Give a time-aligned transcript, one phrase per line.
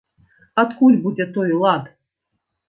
[0.63, 1.83] Адкуль будзе той лад?